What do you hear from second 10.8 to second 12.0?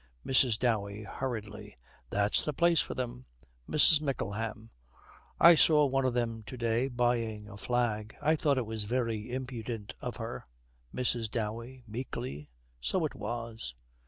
MRS. DOWEY,